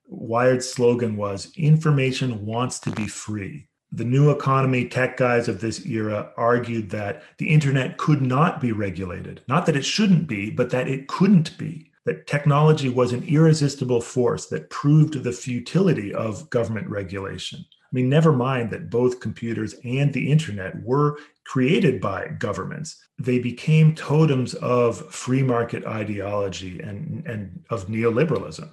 [0.10, 3.68] Wired's slogan was Information wants to be free.
[3.92, 8.72] The new economy tech guys of this era argued that the internet could not be
[8.72, 9.42] regulated.
[9.48, 11.92] Not that it shouldn't be, but that it couldn't be.
[12.06, 17.66] That technology was an irresistible force that proved the futility of government regulation.
[17.70, 23.04] I mean, never mind that both computers and the internet were created by governments.
[23.18, 28.70] They became totems of free market ideology and, and of neoliberalism.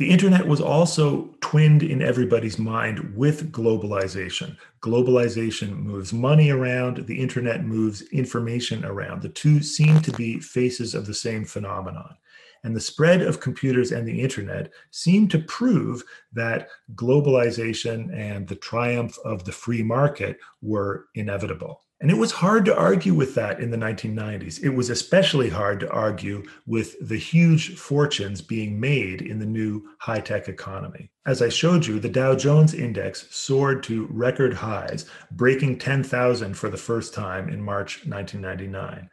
[0.00, 4.56] The internet was also twinned in everybody's mind with globalization.
[4.80, 9.20] Globalization moves money around, the internet moves information around.
[9.20, 12.16] The two seem to be faces of the same phenomenon.
[12.64, 18.56] And the spread of computers and the internet seem to prove that globalization and the
[18.56, 21.82] triumph of the free market were inevitable.
[22.00, 24.62] And it was hard to argue with that in the 1990s.
[24.62, 29.86] It was especially hard to argue with the huge fortunes being made in the new
[29.98, 31.10] high tech economy.
[31.26, 36.70] As I showed you, the Dow Jones index soared to record highs, breaking 10,000 for
[36.70, 39.10] the first time in March 1999.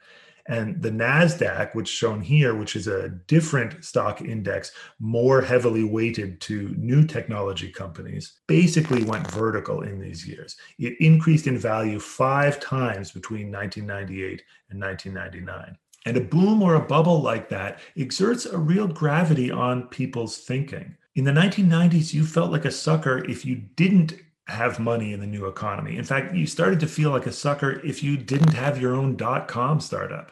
[0.47, 6.39] And the NASDAQ, which shown here, which is a different stock index, more heavily weighted
[6.41, 10.55] to new technology companies, basically went vertical in these years.
[10.79, 15.77] It increased in value five times between 1998 and 1999.
[16.05, 20.95] And a boom or a bubble like that exerts a real gravity on people's thinking.
[21.15, 24.13] In the 1990s, you felt like a sucker if you didn't
[24.47, 25.97] have money in the new economy.
[25.97, 29.17] In fact, you started to feel like a sucker if you didn't have your own
[29.17, 30.31] dot com startup.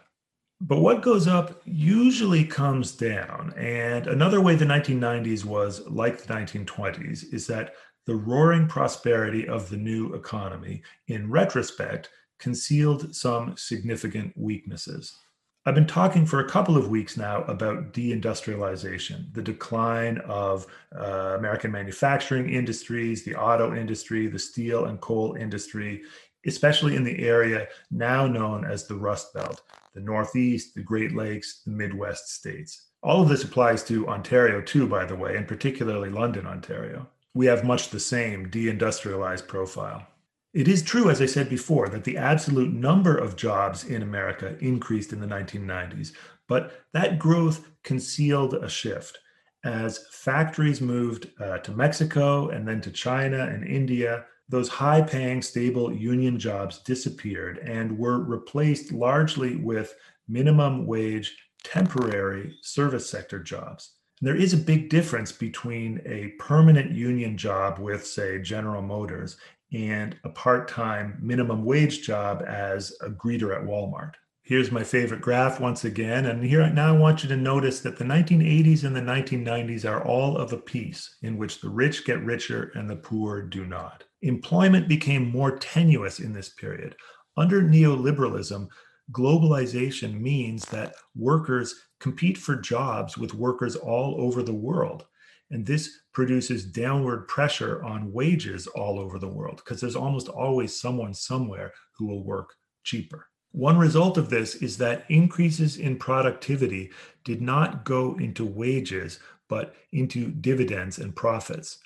[0.61, 3.53] But what goes up usually comes down.
[3.57, 7.73] And another way the 1990s was like the 1920s is that
[8.05, 15.17] the roaring prosperity of the new economy, in retrospect, concealed some significant weaknesses.
[15.65, 21.35] I've been talking for a couple of weeks now about deindustrialization, the decline of uh,
[21.39, 26.03] American manufacturing industries, the auto industry, the steel and coal industry,
[26.45, 29.63] especially in the area now known as the Rust Belt,
[29.95, 32.89] the Northeast, the Great Lakes, the Midwest states.
[33.01, 37.07] All of this applies to Ontario too, by the way, and particularly London, Ontario.
[37.33, 40.05] We have much the same deindustrialized profile.
[40.53, 44.57] It is true, as I said before, that the absolute number of jobs in America
[44.59, 46.13] increased in the 1990s,
[46.47, 49.17] but that growth concealed a shift.
[49.63, 55.41] As factories moved uh, to Mexico and then to China and India, those high paying,
[55.41, 59.95] stable union jobs disappeared and were replaced largely with
[60.27, 63.93] minimum wage, temporary service sector jobs.
[64.19, 69.37] And there is a big difference between a permanent union job with, say, General Motors
[69.73, 74.13] and a part time minimum wage job as a greeter at Walmart.
[74.43, 76.27] Here's my favorite graph once again.
[76.27, 80.05] And here now I want you to notice that the 1980s and the 1990s are
[80.05, 84.03] all of a piece in which the rich get richer and the poor do not.
[84.25, 86.95] Employment became more tenuous in this period.
[87.37, 88.67] Under neoliberalism,
[89.11, 95.05] globalization means that workers compete for jobs with workers all over the world.
[95.51, 100.81] And this produces downward pressure on wages all over the world because there's almost always
[100.81, 103.27] someone somewhere who will work cheaper.
[103.51, 106.89] One result of this is that increases in productivity
[107.23, 111.77] did not go into wages, but into dividends and profits.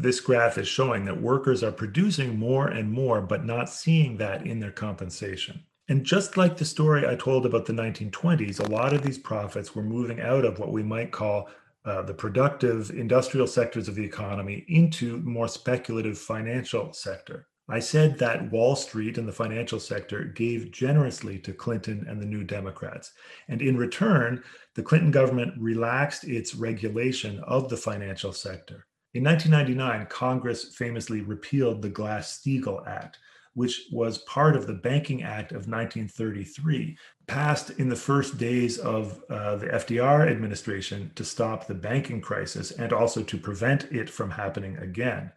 [0.00, 4.46] This graph is showing that workers are producing more and more, but not seeing that
[4.46, 5.64] in their compensation.
[5.88, 9.74] And just like the story I told about the 1920s, a lot of these profits
[9.74, 11.48] were moving out of what we might call
[11.84, 17.48] uh, the productive industrial sectors of the economy into more speculative financial sector.
[17.68, 22.26] I said that Wall Street and the financial sector gave generously to Clinton and the
[22.26, 23.12] New Democrats.
[23.48, 28.86] And in return, the Clinton government relaxed its regulation of the financial sector.
[29.14, 33.18] In 1999, Congress famously repealed the Glass Steagall Act,
[33.54, 39.22] which was part of the Banking Act of 1933, passed in the first days of
[39.30, 44.30] uh, the FDR administration to stop the banking crisis and also to prevent it from
[44.30, 45.32] happening again.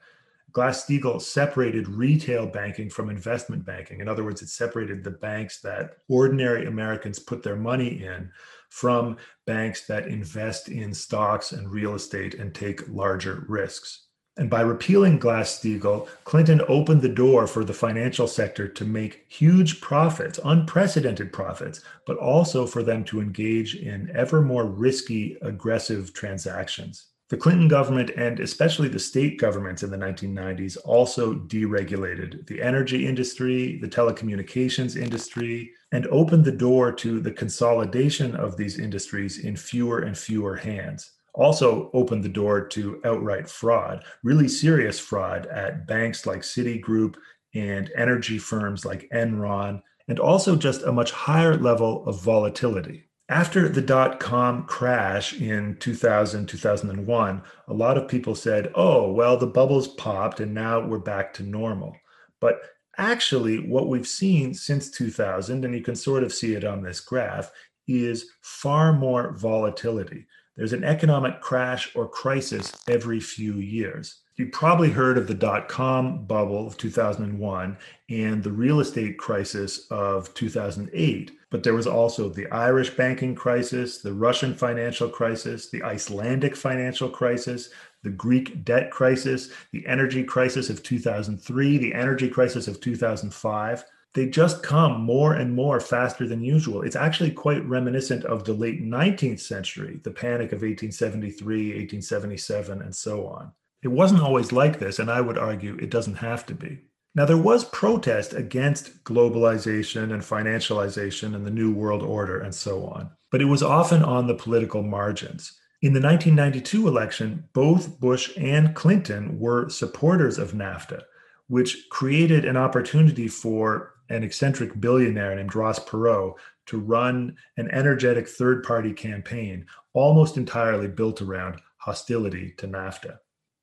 [0.52, 4.02] Glass Steagall separated retail banking from investment banking.
[4.02, 8.30] In other words, it separated the banks that ordinary Americans put their money in
[8.72, 14.08] from banks that invest in stocks and real estate and take larger risks.
[14.38, 19.82] And by repealing Glass-Steagall, Clinton opened the door for the financial sector to make huge
[19.82, 27.11] profits, unprecedented profits, but also for them to engage in ever more risky, aggressive transactions.
[27.32, 33.08] The Clinton government and especially the state governments in the 1990s also deregulated the energy
[33.08, 39.56] industry, the telecommunications industry, and opened the door to the consolidation of these industries in
[39.56, 45.88] fewer and fewer hands also opened the door to outright fraud, really serious fraud at
[45.88, 47.16] banks like Citigroup
[47.56, 53.06] and energy firms like Enron, and also just a much higher level of volatility.
[53.32, 59.38] After the dot com crash in 2000, 2001, a lot of people said, oh, well,
[59.38, 61.96] the bubbles popped and now we're back to normal.
[62.42, 62.60] But
[62.98, 67.00] actually, what we've seen since 2000, and you can sort of see it on this
[67.00, 67.54] graph,
[67.88, 70.28] is far more volatility.
[70.58, 74.24] There's an economic crash or crisis every few years.
[74.36, 77.78] You probably heard of the dot com bubble of 2001
[78.10, 81.32] and the real estate crisis of 2008.
[81.52, 87.10] But there was also the Irish banking crisis, the Russian financial crisis, the Icelandic financial
[87.10, 87.70] crisis,
[88.02, 94.28] the Greek debt crisis, the energy crisis of 2003, the energy crisis of 2005 they
[94.28, 96.82] just come more and more faster than usual.
[96.82, 102.94] It's actually quite reminiscent of the late 19th century, the panic of 1873, 1877, and
[102.94, 103.54] so on.
[103.84, 106.80] It wasn't always like this, and I would argue it doesn't have to be.
[107.14, 112.86] Now, there was protest against globalization and financialization and the New World Order and so
[112.86, 115.60] on, but it was often on the political margins.
[115.82, 121.02] In the 1992 election, both Bush and Clinton were supporters of NAFTA,
[121.48, 126.36] which created an opportunity for an eccentric billionaire named Ross Perot
[126.68, 133.18] to run an energetic third party campaign almost entirely built around hostility to NAFTA.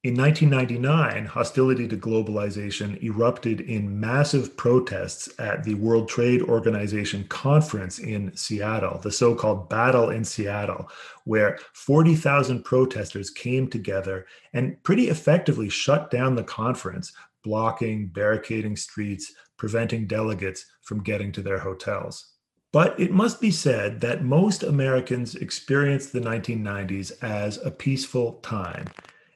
[0.05, 7.99] In 1999, hostility to globalization erupted in massive protests at the World Trade Organization conference
[7.99, 10.89] in Seattle, the so called Battle in Seattle,
[11.25, 19.33] where 40,000 protesters came together and pretty effectively shut down the conference, blocking, barricading streets,
[19.57, 22.35] preventing delegates from getting to their hotels.
[22.71, 28.87] But it must be said that most Americans experienced the 1990s as a peaceful time.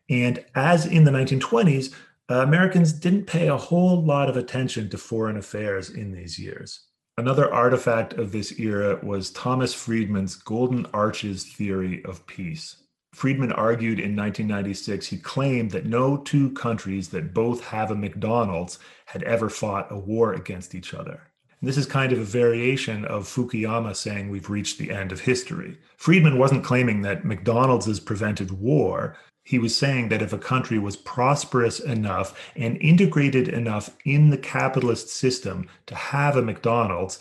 [0.08, 1.94] And as in the 1920s,
[2.30, 6.86] uh, Americans didn't pay a whole lot of attention to foreign affairs in these years.
[7.18, 12.76] Another artifact of this era was Thomas Friedman's Golden Arches theory of peace.
[13.12, 18.78] Friedman argued in 1996, he claimed that no two countries that both have a McDonald's
[19.04, 21.20] had ever fought a war against each other.
[21.60, 25.20] And this is kind of a variation of Fukuyama saying we've reached the end of
[25.20, 25.78] history.
[25.98, 29.16] Friedman wasn't claiming that McDonald's has prevented war.
[29.44, 34.38] He was saying that if a country was prosperous enough and integrated enough in the
[34.38, 37.18] capitalist system to have a McDonald's,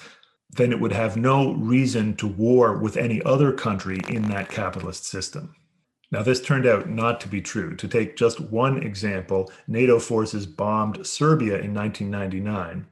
[0.52, 5.06] then it would have no reason to war with any other country in that capitalist
[5.06, 5.56] system.
[6.12, 7.76] Now, this turned out not to be true.
[7.78, 12.86] To take just one example, NATO forces bombed Serbia in 1999.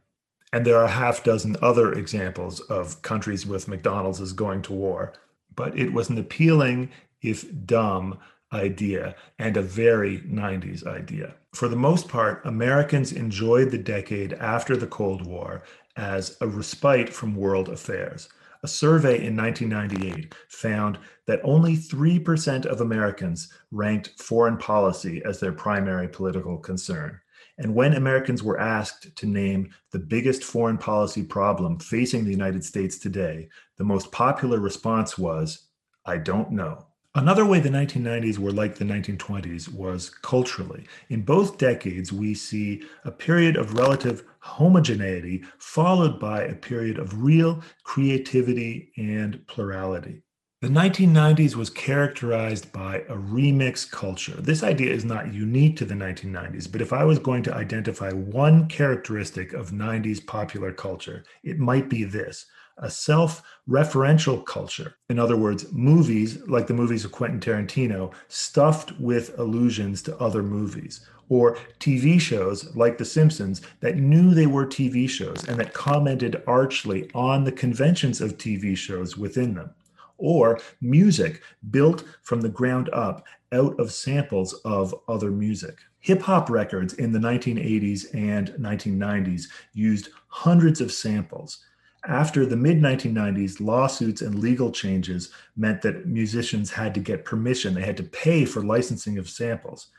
[0.53, 4.73] And there are a half dozen other examples of countries with McDonald's as going to
[4.73, 5.13] war.
[5.53, 8.17] But it was an appealing, if dumb,
[8.53, 11.35] idea and a very 90s idea.
[11.53, 15.63] For the most part, Americans enjoyed the decade after the Cold War
[15.95, 18.29] as a respite from world affairs.
[18.61, 25.53] A survey in 1998 found that only 3% of Americans ranked foreign policy as their
[25.53, 27.19] primary political concern.
[27.57, 32.63] And when Americans were asked to name the biggest foreign policy problem facing the United
[32.63, 35.67] States today, the most popular response was,
[36.05, 36.88] I don't know.
[37.15, 40.85] Another way the 1990s were like the 1920s was culturally.
[41.09, 47.23] In both decades, we see a period of relative homogeneity followed by a period of
[47.23, 50.21] real creativity and plurality.
[50.61, 54.39] The 1990s was characterized by a remix culture.
[54.39, 58.11] This idea is not unique to the 1990s, but if I was going to identify
[58.11, 62.45] one characteristic of 90s popular culture, it might be this
[62.79, 64.95] a self referential culture.
[65.09, 70.41] In other words, movies like the movies of Quentin Tarantino, stuffed with allusions to other
[70.41, 75.73] movies, or TV shows like The Simpsons that knew they were TV shows and that
[75.73, 79.69] commented archly on the conventions of TV shows within them,
[80.17, 85.79] or music built from the ground up out of samples of other music.
[86.01, 91.65] Hip hop records in the 1980s and 1990s used hundreds of samples
[92.09, 97.75] after the mid 1990s, lawsuits and legal changes meant that musicians had to get permission.
[97.75, 99.89] They had to pay for licensing of samples.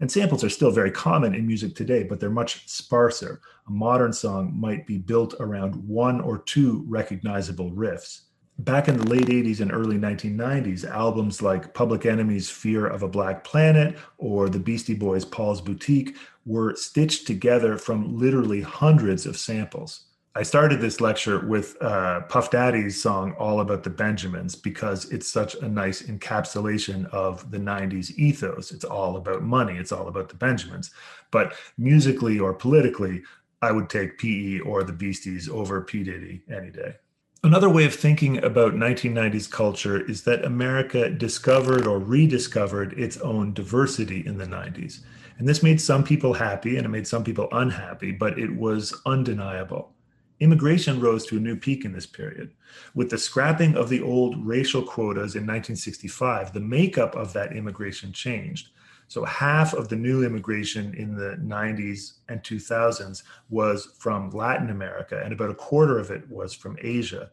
[0.00, 3.40] And samples are still very common in music today, but they're much sparser.
[3.68, 8.22] A modern song might be built around one or two recognizable riffs.
[8.58, 13.08] Back in the late 80s and early 1990s, albums like Public Enemy's Fear of a
[13.08, 19.38] Black Planet or the Beastie Boys' Paul's Boutique were stitched together from literally hundreds of
[19.38, 20.06] samples.
[20.36, 25.26] I started this lecture with uh, Puff Daddy's song All About the Benjamins because it's
[25.26, 28.70] such a nice encapsulation of the 90s ethos.
[28.70, 30.92] It's all about money, it's all about the Benjamins.
[31.32, 33.24] But musically or politically,
[33.60, 36.04] I would take PE or the Beasties over P.
[36.04, 36.94] Diddy any day.
[37.42, 43.52] Another way of thinking about 1990s culture is that America discovered or rediscovered its own
[43.52, 45.00] diversity in the 90s.
[45.38, 48.94] And this made some people happy and it made some people unhappy, but it was
[49.06, 49.92] undeniable.
[50.40, 52.52] Immigration rose to a new peak in this period.
[52.94, 58.12] With the scrapping of the old racial quotas in 1965, the makeup of that immigration
[58.12, 58.70] changed.
[59.08, 65.20] So, half of the new immigration in the 90s and 2000s was from Latin America,
[65.22, 67.30] and about a quarter of it was from Asia.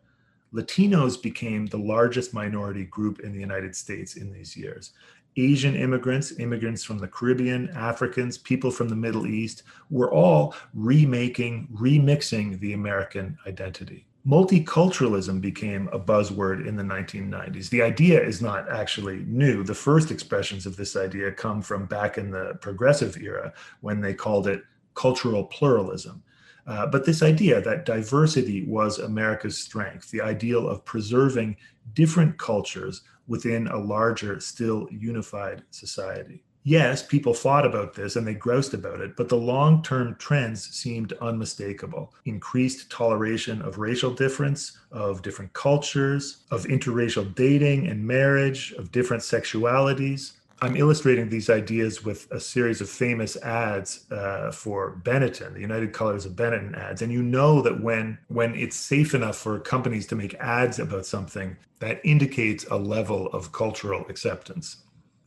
[0.53, 4.91] Latinos became the largest minority group in the United States in these years.
[5.37, 11.67] Asian immigrants, immigrants from the Caribbean, Africans, people from the Middle East, were all remaking,
[11.73, 14.05] remixing the American identity.
[14.27, 17.69] Multiculturalism became a buzzword in the 1990s.
[17.69, 19.63] The idea is not actually new.
[19.63, 24.13] The first expressions of this idea come from back in the progressive era when they
[24.13, 24.63] called it
[24.95, 26.23] cultural pluralism.
[26.65, 31.55] Uh, but this idea that diversity was America's strength, the ideal of preserving
[31.93, 36.43] different cultures within a larger, still unified society.
[36.63, 40.69] Yes, people thought about this and they groused about it, but the long term trends
[40.69, 42.13] seemed unmistakable.
[42.25, 49.23] Increased toleration of racial difference, of different cultures, of interracial dating and marriage, of different
[49.23, 55.61] sexualities, I'm illustrating these ideas with a series of famous ads uh, for Benetton, the
[55.61, 57.03] United Colors of Benetton ads.
[57.03, 61.05] And you know that when when it's safe enough for companies to make ads about
[61.05, 64.77] something, that indicates a level of cultural acceptance.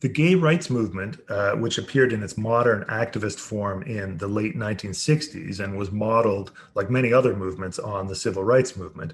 [0.01, 4.57] The gay rights movement, uh, which appeared in its modern activist form in the late
[4.57, 9.13] 1960s and was modeled, like many other movements, on the civil rights movement,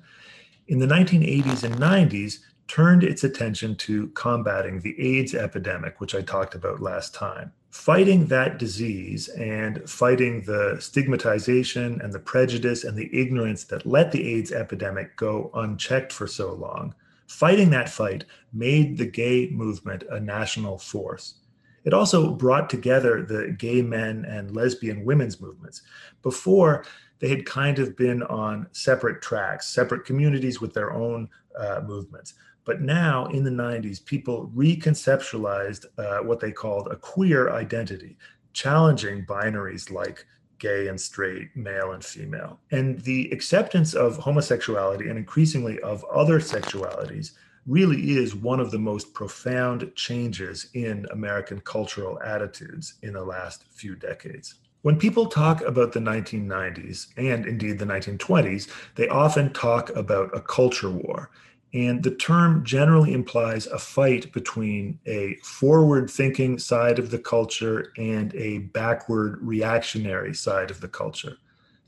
[0.67, 6.21] in the 1980s and 90s, turned its attention to combating the AIDS epidemic, which I
[6.21, 7.51] talked about last time.
[7.69, 14.11] Fighting that disease and fighting the stigmatization and the prejudice and the ignorance that let
[14.11, 16.95] the AIDS epidemic go unchecked for so long,
[17.27, 21.35] fighting that fight made the gay movement a national force.
[21.83, 25.83] It also brought together the gay men and lesbian women's movements.
[26.21, 26.83] Before,
[27.19, 32.33] they had kind of been on separate tracks, separate communities with their own uh, movements.
[32.67, 38.17] But now in the 90s, people reconceptualized uh, what they called a queer identity,
[38.51, 40.25] challenging binaries like
[40.59, 42.59] gay and straight, male and female.
[42.71, 47.31] And the acceptance of homosexuality and increasingly of other sexualities
[47.67, 53.63] really is one of the most profound changes in American cultural attitudes in the last
[53.71, 54.55] few decades.
[54.81, 60.41] When people talk about the 1990s and indeed the 1920s, they often talk about a
[60.41, 61.29] culture war.
[61.73, 67.91] And the term generally implies a fight between a forward thinking side of the culture
[67.97, 71.37] and a backward reactionary side of the culture.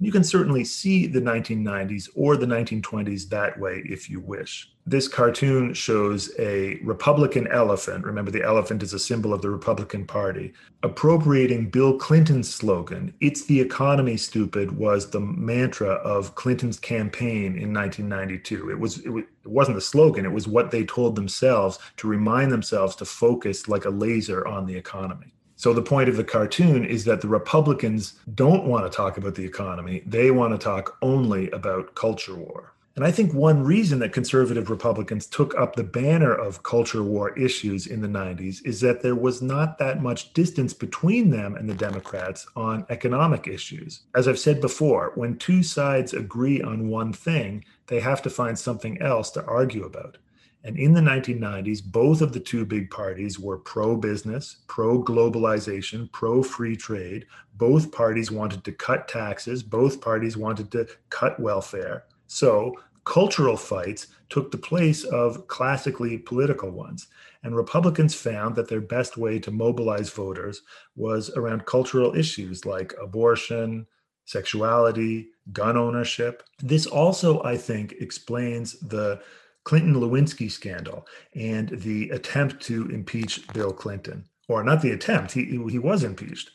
[0.02, 4.72] You can certainly see the 1990s or the 1920s that way if you wish.
[4.86, 8.06] This cartoon shows a Republican elephant.
[8.06, 13.46] Remember, the elephant is a symbol of the Republican Party, appropriating Bill Clinton's slogan, It's
[13.46, 18.72] the economy, stupid, was the mantra of Clinton's campaign in 1992.
[18.72, 22.08] It, was, it, was, it wasn't the slogan, it was what they told themselves to
[22.08, 25.34] remind themselves to focus like a laser on the economy.
[25.60, 29.36] So the point of the cartoon is that the Republicans don't want to talk about
[29.36, 30.04] the economy.
[30.06, 32.72] They want to talk only about culture war.
[32.96, 37.38] And I think one reason that conservative Republicans took up the banner of culture war
[37.38, 41.70] issues in the 90s is that there was not that much distance between them and
[41.70, 44.04] the Democrats on economic issues.
[44.16, 48.58] As I've said before, when two sides agree on one thing, they have to find
[48.58, 50.20] something else to argue about.
[50.64, 56.12] And in the 1990s, both of the two big parties were pro business, pro globalization,
[56.12, 57.26] pro free trade.
[57.56, 62.06] Both parties wanted to cut taxes, both parties wanted to cut welfare.
[62.28, 67.08] So cultural fights took the place of classically political ones.
[67.44, 70.62] And Republicans found that their best way to mobilize voters
[70.98, 73.88] was around cultural issues like abortion,
[74.26, 76.44] sexuality, gun ownership.
[76.62, 79.22] This also, I think, explains the
[79.70, 81.06] Clinton Lewinsky scandal
[81.36, 86.50] and the attempt to impeach Bill Clinton, or not the attempt, he, he was impeached.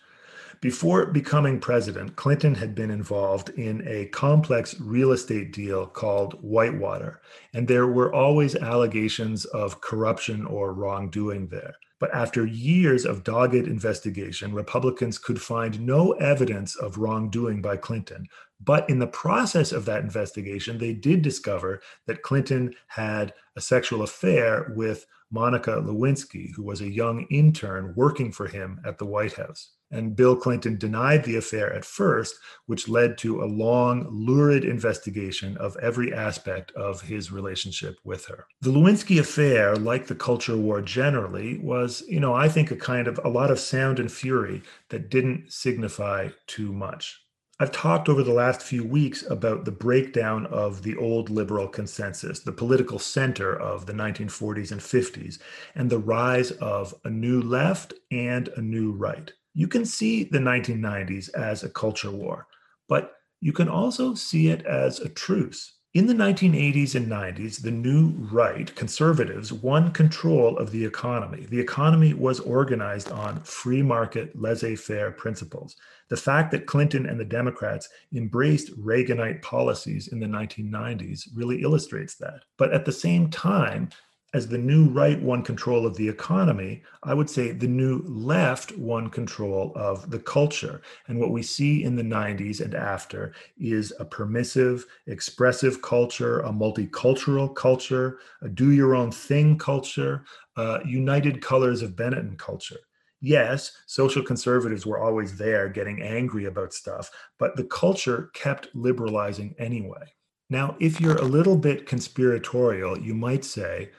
[0.60, 7.20] Before becoming president, Clinton had been involved in a complex real estate deal called Whitewater,
[7.52, 11.74] and there were always allegations of corruption or wrongdoing there.
[12.00, 18.26] But after years of dogged investigation, Republicans could find no evidence of wrongdoing by Clinton,
[18.64, 24.02] but in the process of that investigation, they did discover that Clinton had a sexual
[24.02, 29.32] affair with Monica Lewinsky, who was a young intern working for him at the White
[29.32, 29.70] House.
[29.90, 32.36] And Bill Clinton denied the affair at first,
[32.66, 38.46] which led to a long, lurid investigation of every aspect of his relationship with her.
[38.60, 43.08] The Lewinsky affair, like the culture war generally, was, you know, I think a kind
[43.08, 47.23] of a lot of sound and fury that didn't signify too much.
[47.64, 52.40] I've talked over the last few weeks about the breakdown of the old liberal consensus,
[52.40, 55.38] the political center of the 1940s and 50s,
[55.74, 59.32] and the rise of a new left and a new right.
[59.54, 62.48] You can see the 1990s as a culture war,
[62.86, 65.72] but you can also see it as a truce.
[65.94, 71.46] In the 1980s and 90s, the new right, conservatives, won control of the economy.
[71.48, 75.76] The economy was organized on free market, laissez faire principles.
[76.08, 82.16] The fact that Clinton and the Democrats embraced Reaganite policies in the 1990s really illustrates
[82.16, 82.40] that.
[82.56, 83.88] But at the same time,
[84.34, 88.76] as the new right won control of the economy, I would say the new left
[88.76, 90.82] won control of the culture.
[91.06, 96.50] And what we see in the 90s and after is a permissive, expressive culture, a
[96.50, 100.24] multicultural culture, a do your own thing culture,
[100.56, 102.80] uh, united colors of Benetton culture.
[103.20, 107.08] Yes, social conservatives were always there getting angry about stuff,
[107.38, 110.12] but the culture kept liberalizing anyway.
[110.50, 113.90] Now, if you're a little bit conspiratorial, you might say,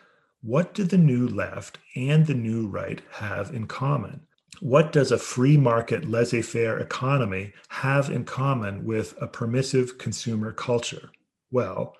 [0.46, 4.22] what do the new left and the new right have in common?
[4.60, 10.54] What does a free market, laissez faire economy have in common with a permissive consumer
[10.54, 11.10] culture?
[11.50, 11.96] Well,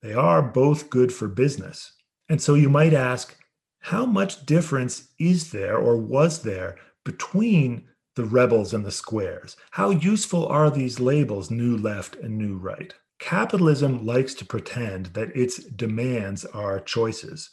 [0.00, 1.92] they are both good for business.
[2.30, 3.36] And so you might ask,
[3.80, 9.56] how much difference is there or was there between the rebels and the squares?
[9.72, 12.94] How useful are these labels, new left and new right?
[13.22, 17.50] capitalism likes to pretend that its demands are choices.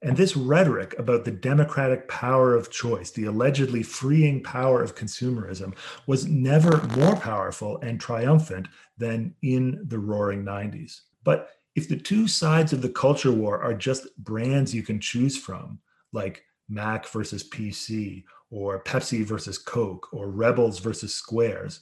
[0.00, 5.74] And this rhetoric about the democratic power of choice, the allegedly freeing power of consumerism,
[6.06, 11.00] was never more powerful and triumphant than in the roaring 90s.
[11.24, 15.36] But if the two sides of the culture war are just brands you can choose
[15.36, 15.80] from,
[16.12, 21.80] like Mac versus PC, or Pepsi versus Coke, or Rebels versus Squares,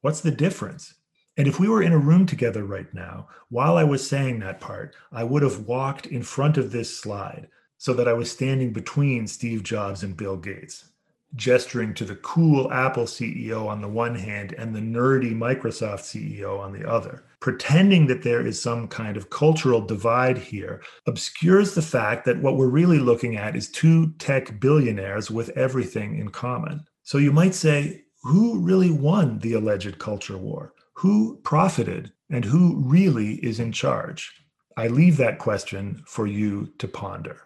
[0.00, 0.94] what's the difference?
[1.40, 4.60] And if we were in a room together right now, while I was saying that
[4.60, 8.74] part, I would have walked in front of this slide so that I was standing
[8.74, 10.90] between Steve Jobs and Bill Gates,
[11.36, 16.60] gesturing to the cool Apple CEO on the one hand and the nerdy Microsoft CEO
[16.60, 17.24] on the other.
[17.40, 22.58] Pretending that there is some kind of cultural divide here obscures the fact that what
[22.58, 26.84] we're really looking at is two tech billionaires with everything in common.
[27.02, 30.74] So you might say, who really won the alleged culture war?
[31.00, 34.30] Who profited and who really is in charge?
[34.76, 37.38] I leave that question for you to ponder.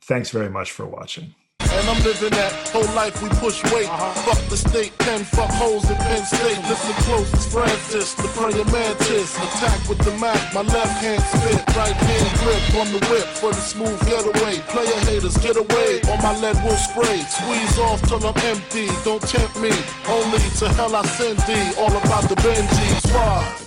[0.00, 1.34] Thanks very much for watching.
[1.76, 3.88] And I'm living that whole life we push weight.
[3.88, 4.32] Uh-huh.
[4.32, 6.58] Fuck the state, pen, fuck holes in Penn State.
[6.68, 9.36] Listen close, it's Francis, the prayer mantis.
[9.36, 13.50] Attack with the Mac, my left hand spit, right hand grip on the whip for
[13.52, 14.56] the smooth getaway.
[14.72, 17.20] Player haters, get away, or my lead will spray.
[17.28, 19.72] Squeeze off till I'm empty, don't tempt me.
[20.08, 23.66] Only to hell I send thee, all about the Benji squad.